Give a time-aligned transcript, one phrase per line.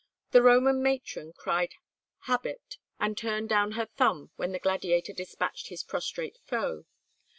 [0.31, 1.75] The Roman matron cried
[2.25, 6.85] "habet," and turned down her thumb when the gladiator despatched his prostrate foe.